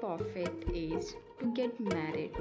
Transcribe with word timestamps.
perfect 0.00 0.64
age 0.74 1.14
to 1.38 1.46
get 1.54 1.78
married, 1.78 2.32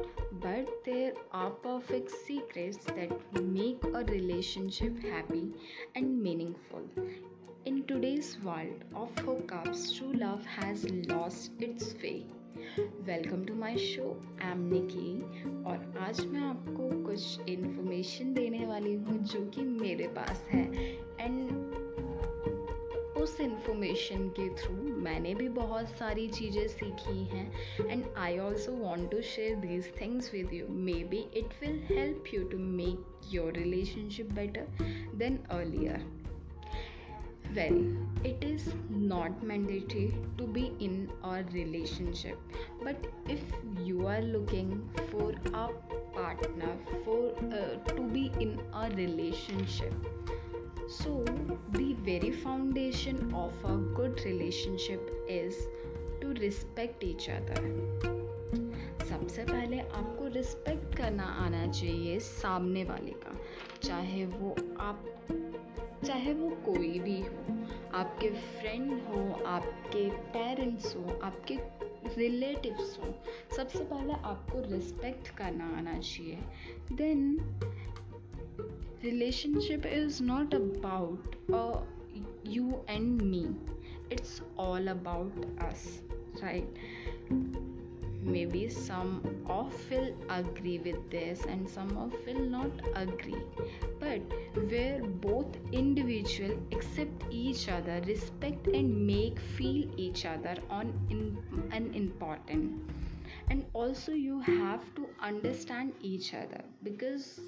but 0.41 0.67
there 0.85 1.13
are 1.31 1.49
perfect 1.51 2.09
secrets 2.11 2.77
that 2.85 3.11
make 3.41 3.83
a 3.83 4.03
relationship 4.05 4.97
happy 5.03 5.51
and 5.95 6.21
meaningful. 6.21 6.81
In 7.65 7.83
today's 7.83 8.37
world 8.43 8.83
of 8.95 9.13
hookups, 9.15 9.97
true 9.97 10.13
love 10.13 10.45
has 10.45 10.89
lost 11.07 11.51
its 11.59 11.93
way. 12.03 12.25
Welcome 13.07 13.43
to 13.45 13.53
my 13.55 13.77
show 13.77 14.03
I'm 14.43 14.59
Nikki 14.71 15.11
और 15.69 15.97
आज 15.99 16.19
मैं 16.25 16.41
आपको 16.41 16.89
कुछ 17.05 17.49
information 17.49 18.33
देने 18.33 18.65
वाली 18.65 18.93
हूँ 18.95 19.17
जो 19.31 19.45
कि 19.55 19.61
मेरे 19.61 20.07
पास 20.17 20.43
है 20.49 20.63
एंड 21.19 21.68
इन्फॉर्मेशन 23.41 24.27
के 24.39 24.47
थ्रू 24.55 24.73
मैंने 25.03 25.33
भी 25.35 25.47
बहुत 25.49 25.89
सारी 25.89 26.27
चीज़ें 26.29 26.67
सीखी 26.67 27.23
हैं 27.25 27.89
and 27.89 28.05
I 28.17 28.37
also 28.37 28.71
want 28.75 29.11
to 29.11 29.21
share 29.31 29.55
these 29.57 29.91
things 30.01 30.33
with 30.33 30.53
you 30.53 30.67
maybe 31.09 31.25
it 31.39 31.53
will 31.61 31.81
help 31.89 32.33
you 32.33 32.43
to 32.49 32.57
make 32.57 33.33
your 33.33 33.53
relationship 33.53 34.31
better 34.33 34.67
than 35.15 35.37
earlier 35.51 36.07
well 37.53 37.77
it 38.27 38.43
is 38.43 38.69
not 38.91 39.43
mandatory 39.43 40.07
to 40.37 40.47
be 40.53 40.65
in 40.85 41.07
a 41.25 41.51
relationship 41.51 42.51
but 42.83 43.05
if 43.31 43.55
you 43.83 44.05
are 44.07 44.21
looking 44.23 44.73
for 45.11 45.41
a 45.55 45.65
partner 46.17 47.01
for 47.05 47.83
to 47.89 48.03
be 48.03 48.25
in 48.41 48.59
a 48.73 48.85
relationship 48.87 50.37
So, 50.89 51.23
the 51.71 51.93
very 51.93 52.31
foundation 52.31 53.31
of 53.35 53.53
a 53.63 53.77
good 53.93 54.25
relationship 54.25 54.99
is 55.27 55.55
to 56.19 56.33
respect 56.41 57.03
each 57.03 57.29
other. 57.29 57.61
सबसे 59.09 59.43
पहले 59.45 59.79
आपको 59.79 60.27
respect 60.33 60.95
करना 60.97 61.23
आना 61.45 61.65
चाहिए 61.67 62.17
सामने 62.19 62.83
वाले 62.83 63.11
का 63.25 63.35
चाहे 63.83 64.25
वो 64.25 64.55
आप 64.79 65.03
चाहे 66.05 66.33
वो 66.33 66.49
कोई 66.65 66.99
भी 66.99 67.19
हो 67.21 67.57
आपके 67.97 68.29
फ्रेंड 68.29 68.91
हो 69.07 69.21
आपके 69.47 70.09
पेरेंट्स 70.35 70.95
हो 70.95 71.19
आपके 71.23 71.57
रिलेटिव्स 72.17 72.97
हो 72.99 73.13
सबसे 73.57 73.83
पहले 73.83 74.13
आपको 74.33 74.61
रिस्पेक्ट 74.71 75.35
करना 75.37 75.65
आना 75.77 75.97
चाहिए 75.99 76.39
then 76.93 77.37
relationship 79.03 79.85
is 79.85 80.21
not 80.21 80.53
about 80.53 81.35
uh, 81.53 81.79
you 82.43 82.79
and 82.87 83.21
me. 83.21 83.55
It's 84.09 84.41
all 84.57 84.87
about 84.87 85.31
us 85.61 85.99
right? 86.41 86.67
Maybe 88.21 88.69
some 88.69 89.43
of 89.47 89.73
will 89.89 90.13
agree 90.29 90.79
with 90.79 91.09
this 91.09 91.41
and 91.45 91.69
some 91.69 91.97
of 91.97 92.13
will 92.25 92.41
not 92.41 92.71
agree. 92.95 93.41
But 93.99 94.21
where 94.69 95.01
both 95.01 95.57
individual 95.71 96.57
accept 96.71 97.23
each 97.31 97.69
other 97.69 98.01
respect 98.05 98.67
and 98.67 99.07
make 99.07 99.39
feel 99.39 99.87
each 99.97 100.25
other 100.25 100.55
on 100.69 100.93
in, 101.09 101.37
an 101.71 101.93
important. 101.93 102.91
And 103.49 103.65
also 103.73 104.11
you 104.11 104.41
have 104.41 104.83
to 104.95 105.07
understand 105.21 105.93
each 106.01 106.33
other 106.33 106.61
because 106.83 107.39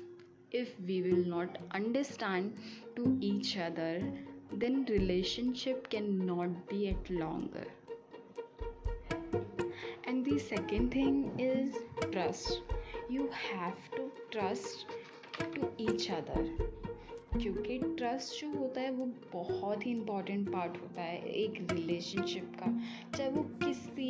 if 0.51 0.69
we 0.87 1.01
will 1.01 1.25
not 1.25 1.57
understand 1.73 2.53
to 2.95 3.17
each 3.21 3.57
other 3.57 4.01
then 4.53 4.85
relationship 4.89 5.89
cannot 5.89 6.67
be 6.69 6.89
at 6.89 7.09
longer 7.09 7.65
and 10.05 10.25
the 10.25 10.37
second 10.37 10.91
thing 10.91 11.31
is 11.39 11.75
trust 12.11 12.61
you 13.09 13.29
have 13.47 13.79
to 13.95 14.11
trust 14.31 14.85
to 15.55 15.71
each 15.77 16.09
other 16.19 16.43
क्योंकि 17.31 17.77
trust 17.97 18.39
जो 18.39 18.49
होता 18.59 18.81
है 18.81 18.91
वो 18.91 19.05
बहुत 19.33 19.85
ही 19.85 19.91
important 19.91 20.51
part 20.51 20.77
होता 20.81 21.01
है 21.01 21.29
एक 21.43 21.67
relationship 21.71 22.55
का 22.59 22.71
चाहे 23.17 23.29
वो 23.31 23.43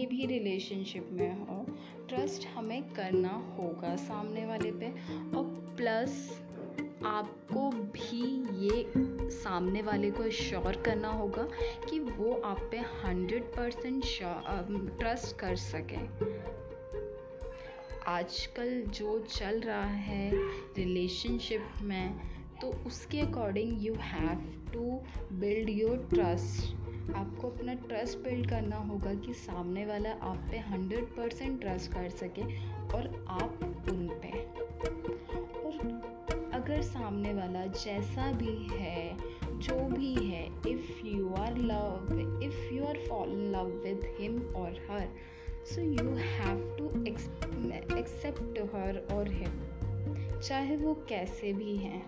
किसी 0.02 0.16
भी 0.18 0.26
रिलेशनशिप 0.26 1.10
में 1.12 1.40
हो 1.40 1.66
ट्रस्ट 2.10 2.48
हमें 2.48 2.84
करना 2.94 3.34
होगा 3.58 3.96
सामने 3.96 4.46
वाले 4.46 4.72
पे। 4.72 4.88
और 5.38 5.44
प्लस 5.78 6.16
आपको 7.06 7.70
भी 7.70 8.22
ये 8.66 8.86
सामने 9.32 9.82
वाले 9.82 10.10
को 10.12 10.30
श्योर 10.30 10.82
करना 10.82 11.12
होगा 11.12 11.48
कि 11.90 12.00
वो 12.00 12.34
आप 12.46 12.62
पे 12.72 12.78
हंड्रेड 13.04 13.44
परसेंट 13.44 14.04
ट्रस्ट 15.00 15.38
कर 15.40 15.56
सकें। 15.56 16.04
आजकल 18.08 18.82
जो 18.90 19.20
चल 19.30 19.60
रहा 19.60 19.86
है 19.86 20.30
रिलेशनशिप 20.78 21.82
में 21.82 22.20
तो 22.62 22.74
उसके 22.88 23.22
according 23.22 23.86
you 23.86 23.94
have 23.94 24.70
to 24.74 25.02
build 25.36 25.70
your 25.70 26.08
trust 26.14 26.81
आपको 27.16 27.50
अपना 27.50 27.74
ट्रस्ट 27.74 28.18
बिल्ड 28.18 28.50
करना 28.50 28.76
होगा 28.76 29.14
कि 29.16 29.34
सामने 29.34 29.86
वाला 29.86 30.12
आप 30.22 30.48
पे 30.52 30.58
हंड्रेड 30.60 31.06
परसेंट 31.06 31.60
ट्रस्ट 31.62 31.92
कर 31.92 32.10
सके 32.10 32.44
और 32.96 33.26
आप 33.30 33.60
उन 33.90 34.08
पे। 34.24 34.40
और 35.60 36.50
अगर 36.54 36.82
सामने 36.82 37.34
वाला 37.34 37.66
जैसा 37.66 38.32
भी 38.32 38.68
है, 38.72 39.18
जो 39.44 39.76
भी 39.76 40.14
है 40.14 40.46
if 40.70 41.06
you 41.06 41.34
are 41.34 41.58
love 41.58 42.42
if 42.44 42.74
you 42.74 42.86
are 42.86 42.98
fall 43.10 43.30
love 43.56 43.68
with 43.84 44.16
him 44.20 44.40
और 44.56 44.72
her 44.92 45.08
so 45.66 45.82
you 45.82 46.16
have 46.16 46.76
to 46.80 47.04
accept 47.98 48.60
her 48.76 48.98
और 49.14 49.32
हिम 49.32 50.40
चाहे 50.40 50.78
वो 50.78 50.94
कैसे 51.10 51.54
भी 51.54 51.76
हैं। 51.78 52.02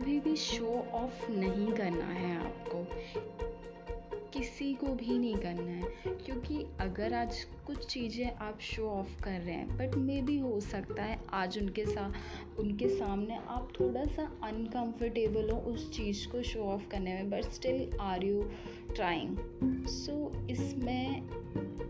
कभी 0.00 0.20
भी 0.20 0.36
शो 0.36 0.66
ऑफ़ 0.92 1.30
नहीं 1.30 1.72
करना 1.72 2.04
है 2.04 2.36
आपको। 2.36 2.84
किसी 4.32 4.72
को 4.74 4.86
भी 4.86 5.18
नहीं 5.18 5.34
करना 5.34 5.72
है, 5.72 5.82
क्योंकि 6.24 6.66
अगर 6.80 7.14
आज 7.14 7.44
कुछ 7.66 7.86
चीज़ें 7.86 8.36
आप 8.36 8.58
शो 8.60 8.88
ऑफ़ 8.88 9.20
कर 9.22 9.30
रहे 9.30 9.54
हैं 9.54 9.76
बट 9.78 9.94
मे 9.94 10.20
भी 10.22 10.38
हो 10.38 10.60
सकता 10.60 11.02
है 11.02 11.18
आज 11.32 11.58
उनके 11.58 11.84
साथ 11.86 12.60
उनके 12.60 12.88
सामने 12.88 13.36
आप 13.48 13.72
थोड़ा 13.80 14.04
सा 14.04 14.22
अनकंफर्टेबल 14.42 15.50
हो 15.50 15.58
उस 15.72 15.90
चीज़ 15.96 16.26
को 16.28 16.42
शो 16.42 16.60
ऑफ़ 16.60 16.88
करने 16.88 17.14
में 17.14 17.30
but 17.30 17.44
still 17.44 17.98
are 18.00 18.24
you 18.24 18.42
trying 18.94 19.36
so 19.86 20.46
इसमें 20.50 21.28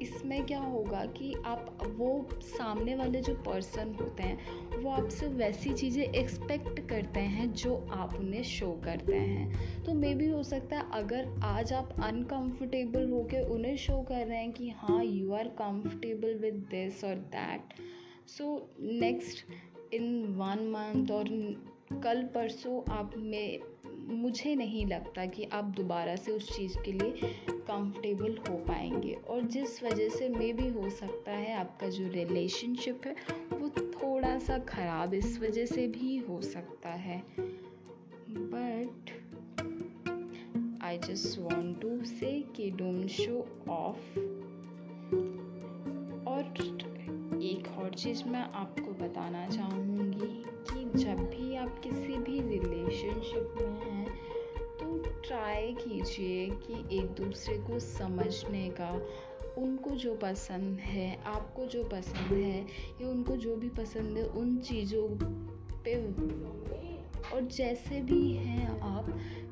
इसमें 0.02 0.46
क्या 0.46 0.60
होगा 0.60 1.04
कि 1.04 1.34
आप, 1.46 1.78
वो 1.96 2.28
सामने 2.42 2.94
वाले 2.94 3.20
जो 3.20 3.34
पर्सन 3.34 3.96
होते 4.00 4.22
हैं, 4.22 4.38
वो 4.82 4.90
आपसे 4.90 5.26
वैसी 5.26 5.72
चीज़ें 5.72 6.04
एक्सपेक्ट 6.04 6.88
करते 6.88 7.20
हैं 7.20 7.52
जो 7.52 7.88
आप 7.90 8.14
उन्हें 8.14 8.42
शो 8.42 8.80
करते 8.84 9.16
हैं। 9.16 9.82
तो 9.84 9.94
मे 9.94 10.14
भी 10.14 10.28
हो 10.28 10.42
सकता 10.42 10.76
है 10.76 10.84
अगर 10.92 11.40
आज 11.42 11.72
आप 11.72 11.96
अनकंफर्टेबल 12.02 13.10
होकर 13.10 13.42
उन्हें 13.42 13.76
शो 13.76 14.02
कर 14.02 14.26
रहे 14.26 14.38
हैं 14.38 14.52
कि 14.52 14.70
हाँ 14.70 15.04
you 15.04 15.32
are 15.32 15.48
comfortable 15.48 16.34
with 16.34 16.54
this 16.54 17.04
और 17.04 17.14
that 17.14 17.60
so 18.28 18.70
next 18.80 19.46
in 19.94 20.24
one 20.26 20.66
month 20.68 21.10
और 21.10 21.24
कल 22.02 22.22
परसों 22.22 22.92
आप 22.92 23.14
में 23.16 23.60
मुझे 24.10 24.54
नहीं 24.54 24.86
लगता 24.86 25.26
कि 25.26 25.44
आप 25.44 25.64
दोबारा 25.64 26.16
से 26.16 26.32
उस 26.32 26.56
चीज़ 26.56 26.78
के 26.78 26.92
लिए 26.92 27.10
कंफर्टेबल 27.50 28.38
हो 28.48 28.56
पाएँगे। 28.56 29.12
और 29.12 29.42
जिस 29.42 29.82
वजह 29.82 30.08
से 30.08 30.28
मे 30.28 30.52
भी 30.52 30.68
हो 30.68 30.90
सकता 30.90 31.32
है 31.32 31.54
आपका 31.54 31.88
जो 31.88 32.08
रिलेशनशिप 32.08 33.00
है, 33.06 33.16
वो 33.52 33.68
थोड़ा 33.68 34.38
सा 34.38 34.58
ख़राब 34.58 35.14
इस 35.14 35.40
वजह 35.40 35.66
से 35.66 35.86
भी 35.86 36.16
हो 36.18 36.40
सकता 36.42 36.88
है। 36.88 37.24
But 38.30 39.10
I 40.82 40.98
just 40.98 41.38
want 41.38 41.80
to 41.80 42.04
say 42.04 42.44
कि 42.56 42.70
डोंट 42.70 43.06
शो 43.06 43.64
ऑफ़ 43.68 44.18
और 46.28 46.40
एक 47.42 47.68
और 47.78 47.94
चीज़ 47.94 48.24
मैं 48.24 48.40
आपको 48.40 48.92
बताना 48.92 49.48
चाहूँगी 49.48 50.44
कि 50.48 50.98
जब 50.98 51.16
भी 51.16 51.56
आप 51.56 51.78
किसी 51.78 52.16
भी 52.16 52.40
रिलेशनशिप 52.40 53.54
में 53.62 53.79
ट्राई 55.30 55.72
कीजिए 55.72 56.46
कि 56.50 56.98
एक 56.98 57.06
दूसरे 57.06 57.58
को 57.58 57.78
समझने 57.78 58.68
का। 58.70 58.90
उनको 59.58 59.90
जो 59.90 60.14
पसंद 60.14 60.78
है, 60.78 61.22
आपको 61.24 61.66
जो 61.66 61.84
पसंद 61.84 62.32
है, 62.32 62.66
या 63.02 63.08
उनको 63.08 63.36
जो 63.36 63.56
भी 63.56 63.68
पसंद 63.68 64.18
है, 64.18 64.24
उन 64.24 64.56
चीज़ों 64.58 65.08
पे 65.84 65.94
और 67.34 67.40
जैसे 67.40 68.00
भी 68.00 68.32
हैं 68.32 68.80
आप, 68.80 69.06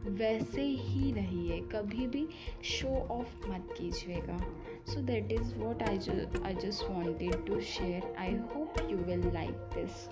वैसे 0.09 0.63
ही 0.63 1.13
रहिए। 1.13 1.61
कभी 1.61 2.07
भी 2.07 2.29
शो 2.65 2.89
ऑफ़ 2.89 3.47
मत 3.47 3.75
कीजिएगा। 3.79 4.39
So 4.87 5.01
that 5.01 5.33
is 5.33 5.55
what 5.55 5.83
I 5.83 5.99
I 6.45 6.55
just 6.55 6.85
wanted 6.85 7.47
to 7.47 7.61
share 7.61 8.15
I 8.19 8.33
hope 8.33 8.91
you 8.91 8.99
will 8.99 9.33
like 9.35 9.51
this 9.51 10.09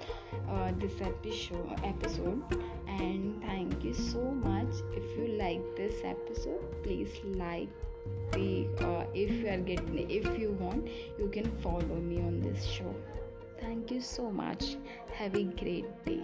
this 0.81 1.03
episode 1.03 2.63
and 2.89 3.43
thank 3.43 3.85
you 3.85 3.93
so 3.93 4.31
much 4.31 4.97
if 4.99 5.16
like 5.47 5.65
this 5.77 6.05
episode 6.05 6.63
please 6.83 7.21
like 7.25 7.69
the 8.33 8.67
uh, 8.81 9.05
if 9.15 9.31
you 9.31 9.49
are 9.49 9.59
getting 9.59 10.11
if 10.11 10.39
you 10.39 10.51
want 10.61 10.89
you 11.19 11.29
can 11.29 11.51
follow 11.63 11.99
me 12.11 12.19
on 12.21 12.41
this 12.41 12.65
show. 12.65 12.95
Thank 13.61 13.91
you 13.91 14.01
so 14.01 14.31
much. 14.31 14.77
Have 15.13 15.35
a 15.35 15.45
great 15.45 15.87
day. 16.05 16.23